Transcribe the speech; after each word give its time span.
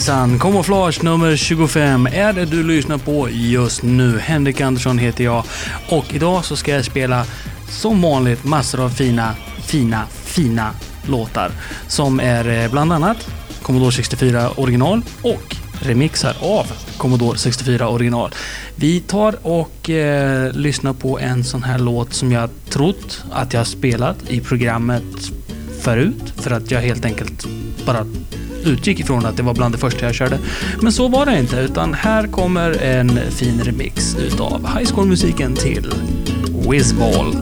Hejsan! 0.00 0.38
Kamouflage 0.38 1.02
nummer 1.02 1.36
25 1.36 2.06
är 2.06 2.32
det 2.32 2.44
du 2.44 2.62
lyssnar 2.62 2.98
på 2.98 3.28
just 3.30 3.82
nu. 3.82 4.18
Henrik 4.18 4.60
Andersson 4.60 4.98
heter 4.98 5.24
jag 5.24 5.44
och 5.88 6.14
idag 6.14 6.44
så 6.44 6.56
ska 6.56 6.70
jag 6.72 6.84
spela 6.84 7.24
som 7.68 8.02
vanligt 8.02 8.44
massor 8.44 8.84
av 8.84 8.88
fina, 8.88 9.34
fina, 9.66 10.06
fina 10.24 10.70
låtar 11.06 11.50
som 11.88 12.20
är 12.20 12.64
eh, 12.64 12.70
bland 12.70 12.92
annat 12.92 13.30
Commodore 13.62 13.92
64 13.92 14.50
original 14.56 15.02
och 15.22 15.56
remixar 15.80 16.36
av 16.40 16.66
Commodore 16.96 17.38
64 17.38 17.88
original. 17.88 18.30
Vi 18.74 19.00
tar 19.00 19.34
och 19.42 19.90
eh, 19.90 20.52
lyssnar 20.52 20.92
på 20.92 21.18
en 21.18 21.44
sån 21.44 21.62
här 21.62 21.78
låt 21.78 22.14
som 22.14 22.32
jag 22.32 22.50
trott 22.68 23.24
att 23.32 23.52
jag 23.52 23.66
spelat 23.66 24.30
i 24.30 24.40
programmet 24.40 25.32
förut 25.80 26.32
för 26.36 26.50
att 26.50 26.70
jag 26.70 26.80
helt 26.80 27.04
enkelt 27.04 27.46
bara 27.86 28.06
utgick 28.64 29.00
ifrån 29.00 29.26
att 29.26 29.36
det 29.36 29.42
var 29.42 29.54
bland 29.54 29.74
det 29.74 29.78
första 29.78 30.06
jag 30.06 30.14
körde. 30.14 30.38
Men 30.82 30.92
så 30.92 31.08
var 31.08 31.26
det 31.26 31.38
inte, 31.38 31.56
utan 31.56 31.94
här 31.94 32.26
kommer 32.26 32.82
en 32.82 33.18
fin 33.30 33.60
remix 33.64 34.16
utav 34.16 34.66
High 34.78 34.94
School-musiken 34.94 35.54
till 35.54 35.92
Whizball. 36.68 37.34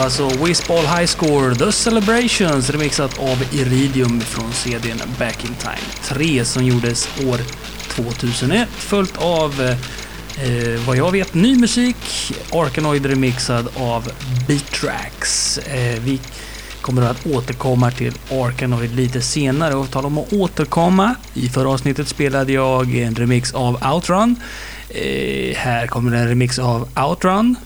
Alltså 0.00 0.28
Whizball 0.28 0.86
High 0.86 1.06
Score 1.06 1.54
The 1.54 1.72
Celebrations 1.72 2.70
remixat 2.70 3.18
av 3.18 3.44
Iridium 3.52 4.20
från 4.20 4.52
CDn 4.52 5.00
Back 5.18 5.44
in 5.44 5.54
Time 5.54 5.92
3 6.02 6.44
som 6.44 6.64
gjordes 6.64 7.08
år 7.26 7.38
2001 7.88 8.68
följt 8.68 9.16
av 9.16 9.60
eh, 9.60 10.86
vad 10.86 10.96
jag 10.96 11.12
vet 11.12 11.34
ny 11.34 11.58
musik 11.58 11.96
Arkanoid 12.52 13.06
remixad 13.06 13.68
av 13.76 14.10
Beatracks. 14.48 15.58
Eh, 15.58 16.00
vi 16.00 16.20
kommer 16.80 17.02
att 17.02 17.26
återkomma 17.26 17.90
till 17.90 18.14
Arkanoid 18.30 18.94
lite 18.94 19.20
senare 19.20 19.74
och 19.74 19.90
tala 19.90 20.06
om 20.06 20.18
att 20.18 20.32
återkomma. 20.32 21.14
I 21.34 21.48
förra 21.48 21.68
avsnittet 21.68 22.08
spelade 22.08 22.52
jag 22.52 22.96
en 22.96 23.14
remix 23.14 23.54
av 23.54 23.86
Outrun. 23.94 24.36
Eh, 24.88 25.56
här 25.56 25.86
kommer 25.86 26.16
en 26.16 26.28
remix 26.28 26.58
av 26.58 26.88
Outrun 26.96 27.56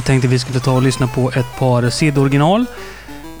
Jag 0.00 0.04
tänkte 0.04 0.28
vi 0.28 0.38
skulle 0.38 0.60
ta 0.60 0.72
och 0.72 0.82
lyssna 0.82 1.06
på 1.06 1.30
ett 1.30 1.58
par 1.58 1.90
sidoriginal. 1.90 2.64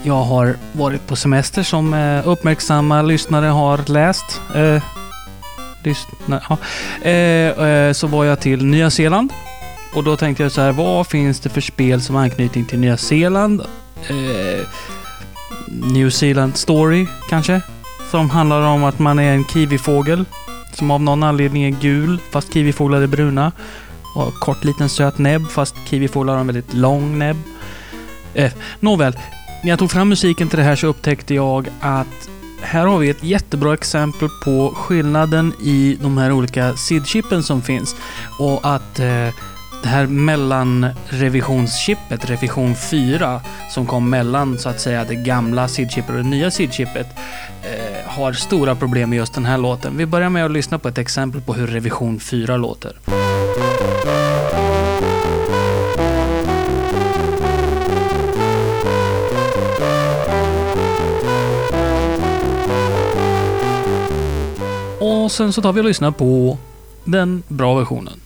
Jag 0.02 0.22
har 0.22 0.56
varit 0.72 1.06
på 1.06 1.16
semester 1.16 1.62
som 1.62 1.94
eh, 1.94 2.28
uppmärksamma 2.28 3.02
lyssnare 3.02 3.46
har 3.46 3.90
läst. 3.90 4.40
Eh, 4.54 4.82
lyssna, 5.82 6.42
ja. 6.48 6.58
eh, 7.08 7.68
eh, 7.68 7.92
så 7.92 8.06
var 8.06 8.24
jag 8.24 8.40
till 8.40 8.66
Nya 8.66 8.90
Zeeland. 8.90 9.32
Och 9.94 10.04
då 10.04 10.16
tänkte 10.16 10.42
jag 10.42 10.52
så 10.52 10.60
här, 10.60 10.72
vad 10.72 11.06
finns 11.06 11.40
det 11.40 11.48
för 11.48 11.60
spel 11.60 12.00
som 12.00 12.14
har 12.14 12.22
anknytning 12.22 12.64
till 12.64 12.78
Nya 12.78 12.96
Zeeland? 12.96 13.60
Eh, 14.08 14.66
New 15.68 16.10
Zealand 16.10 16.56
Story 16.56 17.06
kanske? 17.30 17.60
Som 18.10 18.30
handlar 18.30 18.62
om 18.62 18.84
att 18.84 18.98
man 18.98 19.18
är 19.18 19.32
en 19.32 19.44
kiwifågel 19.44 20.24
som 20.72 20.90
av 20.90 21.02
någon 21.02 21.22
anledning 21.22 21.62
är 21.62 21.80
gul 21.80 22.18
fast 22.32 22.54
kiwifåglar 22.54 23.00
är 23.00 23.06
bruna. 23.06 23.52
Och 24.14 24.34
kort 24.34 24.64
liten 24.64 24.88
söt 24.88 25.18
näbb 25.18 25.50
fast 25.50 25.74
kiwifåglar 25.84 26.34
har 26.34 26.40
en 26.40 26.46
väldigt 26.46 26.74
lång 26.74 27.18
näbb. 27.18 27.36
Eh, 28.34 28.52
nåväl, 28.80 29.18
när 29.62 29.70
jag 29.70 29.78
tog 29.78 29.90
fram 29.90 30.08
musiken 30.08 30.48
till 30.48 30.58
det 30.58 30.64
här 30.64 30.76
så 30.76 30.86
upptäckte 30.86 31.34
jag 31.34 31.68
att 31.80 32.28
här 32.62 32.86
har 32.86 32.98
vi 32.98 33.10
ett 33.10 33.24
jättebra 33.24 33.74
exempel 33.74 34.28
på 34.44 34.72
skillnaden 34.76 35.52
i 35.62 35.98
de 36.02 36.18
här 36.18 36.32
olika 36.32 36.72
SID-chippen 36.72 37.42
som 37.42 37.62
finns. 37.62 37.96
Och 38.38 38.74
att 38.74 38.98
eh, 38.98 39.28
det 39.82 39.88
här 39.88 40.06
mellanrevisionschippet, 40.06 42.30
revision 42.30 42.74
4, 42.74 43.40
som 43.70 43.86
kom 43.86 44.10
mellan 44.10 44.58
så 44.58 44.68
att 44.68 44.80
säga 44.80 45.04
det 45.04 45.14
gamla 45.14 45.68
SID-chippet 45.68 46.10
och 46.10 46.16
det 46.16 46.22
nya 46.22 46.50
SID-chippet, 46.50 47.06
eh, 47.62 48.06
har 48.06 48.32
stora 48.32 48.74
problem 48.74 49.10
med 49.10 49.16
just 49.16 49.34
den 49.34 49.44
här 49.44 49.58
låten. 49.58 49.96
Vi 49.96 50.06
börjar 50.06 50.30
med 50.30 50.44
att 50.44 50.50
lyssna 50.50 50.78
på 50.78 50.88
ett 50.88 50.98
exempel 50.98 51.40
på 51.40 51.54
hur 51.54 51.66
revision 51.66 52.20
4 52.20 52.56
låter. 52.56 52.96
Och 65.30 65.34
sen 65.34 65.52
så 65.52 65.62
tar 65.62 65.72
vi 65.72 65.80
och 65.80 65.84
lyssnar 65.84 66.10
på 66.10 66.58
den 67.04 67.42
bra 67.48 67.74
versionen. 67.74 68.20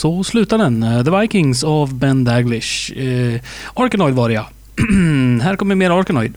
Så 0.00 0.24
slutar 0.24 0.58
den. 0.58 0.82
Eh, 0.82 1.04
The 1.04 1.10
Vikings 1.10 1.64
av 1.64 1.94
Ben 1.94 2.24
Daglish. 2.24 2.92
Eh, 2.92 3.40
Arkanoid 3.74 4.14
var 4.14 4.28
det 4.28 4.34
ja. 4.34 4.48
Här 5.42 5.56
kommer 5.56 5.74
mer 5.74 5.90
Arkanoid. 5.90 6.34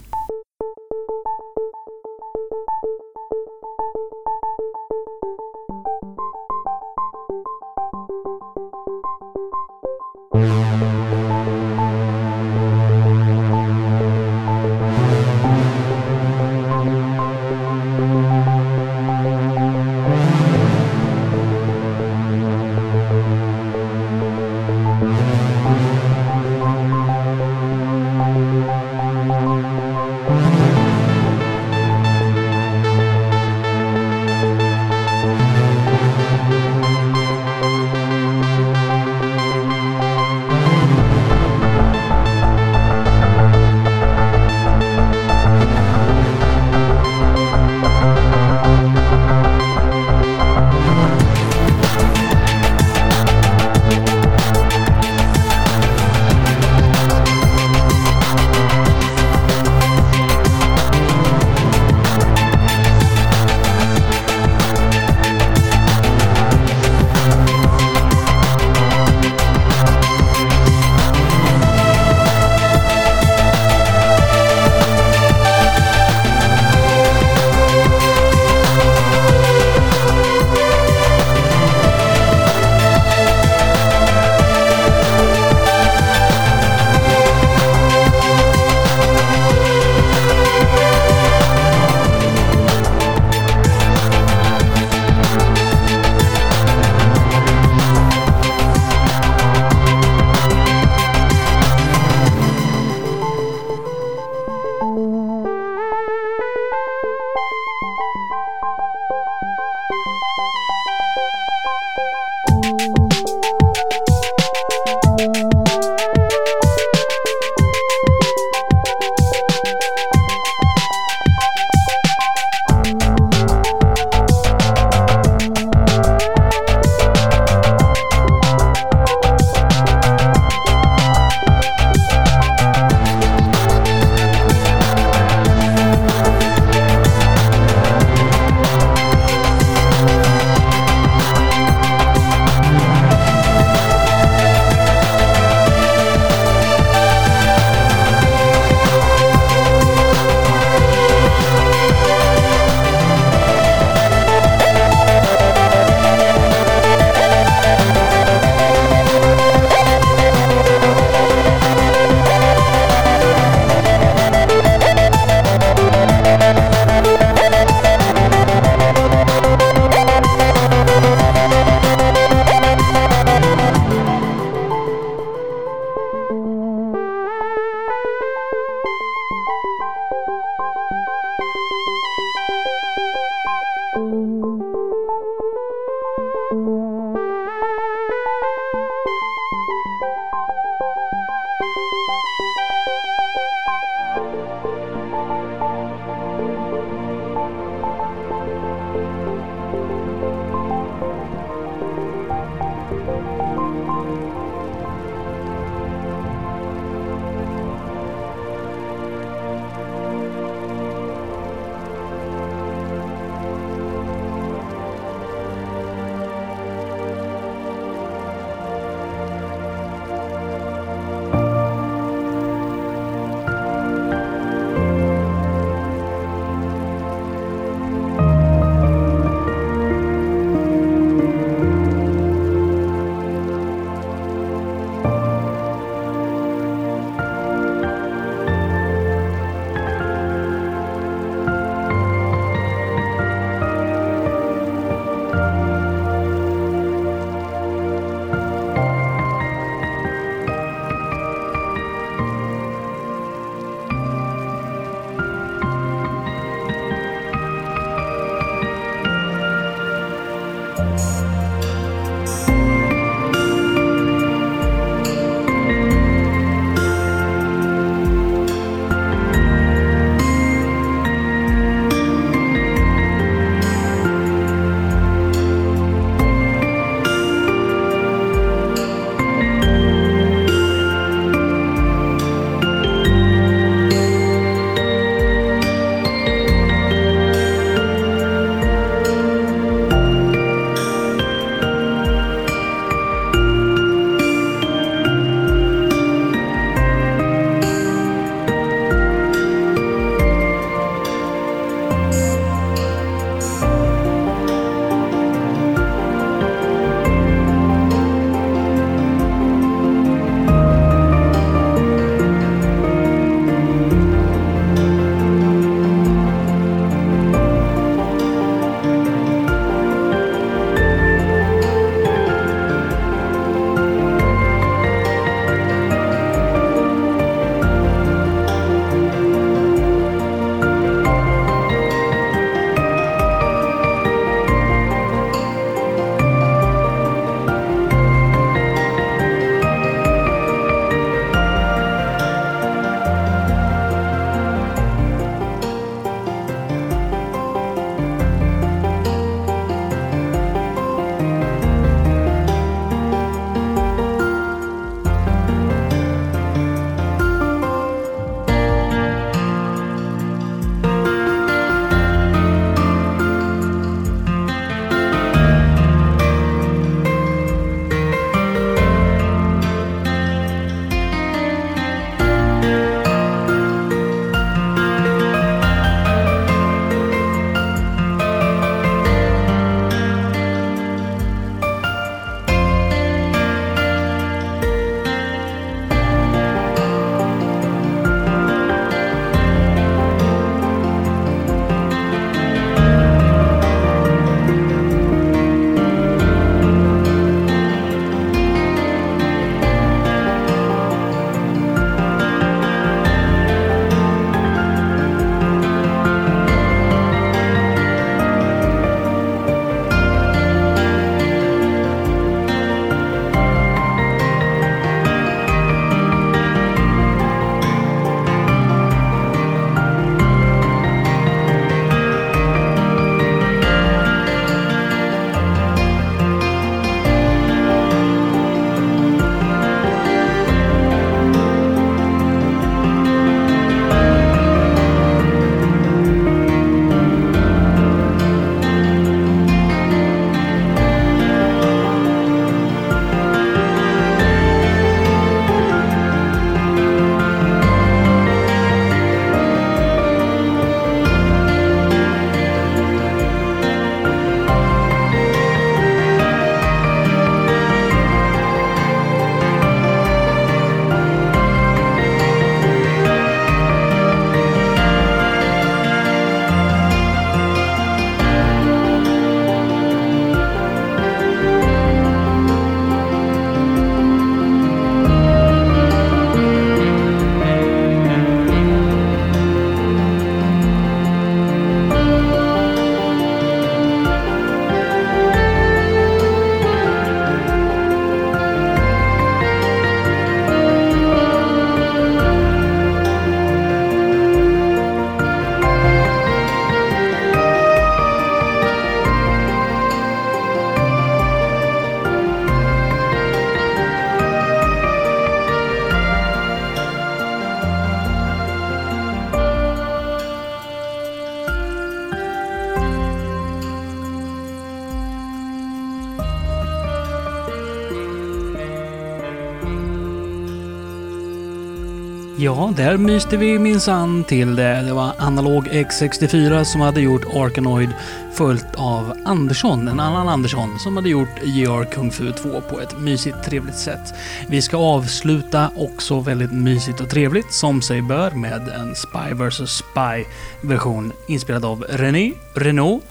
Ja, 522.44 522.74
där 522.78 522.98
myste 522.98 523.38
vi 523.38 523.60
minsann 523.60 524.24
till 524.24 524.56
det. 524.56 524.82
Det 524.82 524.94
var 524.94 525.14
Analog 525.18 525.68
X64 525.68 526.64
som 526.64 526.82
hade 526.82 527.02
gjort 527.02 527.26
Arkanoid 527.36 527.90
följt 528.34 528.76
av 528.76 529.14
Andersson, 529.26 529.88
en 529.88 530.00
annan 530.00 530.30
Andersson, 530.30 530.80
som 530.80 530.96
hade 530.96 531.10
gjort 531.10 531.44
JR 531.44 531.84
Kung 531.92 532.12
Fu 532.12 532.32
2 532.32 532.62
på 532.62 532.80
ett 532.80 533.00
mysigt 533.00 533.44
trevligt 533.46 533.78
sätt. 533.78 534.14
Vi 534.48 534.62
ska 534.62 534.78
avsluta 534.78 535.70
också 535.78 536.20
väldigt 536.20 536.52
mysigt 536.52 537.02
och 537.02 537.10
trevligt, 537.10 537.54
som 537.54 537.82
sig 537.82 538.02
bör, 538.02 538.32
med 538.32 538.70
en 538.70 538.96
Spy 538.96 539.34
vs 539.34 539.70
Spy 539.70 540.26
version 540.62 541.12
inspelad 541.28 541.66
av 541.66 541.86
René 541.90 542.32
Renault. 542.56 543.04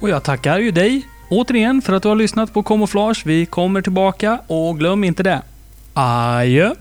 Och 0.00 0.08
jag 0.08 0.22
tackar 0.22 0.58
ju 0.58 0.70
dig 0.70 1.06
återigen 1.28 1.82
för 1.82 1.92
att 1.92 2.02
du 2.02 2.08
har 2.08 2.16
lyssnat 2.16 2.52
på 2.52 2.62
Camouflage. 2.62 3.22
Vi 3.26 3.46
kommer 3.46 3.82
tillbaka 3.82 4.38
och 4.46 4.78
glöm 4.78 5.04
inte 5.04 5.22
det. 5.22 5.42
Adjö! 5.94 6.74